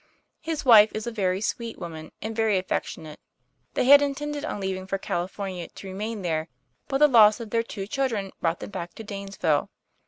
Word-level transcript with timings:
His 0.39 0.65
wife 0.65 0.89
is 0.95 1.05
a 1.05 1.11
very 1.11 1.41
sweet 1.41 1.77
woman 1.77 2.11
and 2.23 2.35
very 2.35 2.57
affectionate. 2.57 3.19
They 3.75 3.85
had 3.85 4.01
intended 4.01 4.43
on 4.43 4.59
leaving 4.59 4.87
for 4.87 4.97
California 4.97 5.67
to 5.67 5.87
remain 5.87 6.23
there; 6.23 6.47
but 6.87 6.97
the 6.97 7.07
loss 7.07 7.39
of 7.39 7.51
their 7.51 7.61
two 7.61 7.85
children 7.85 8.31
brought 8.41 8.61
them 8.61 8.71
back 8.71 8.95
to 8.95 9.03
Danesville. 9.03 9.69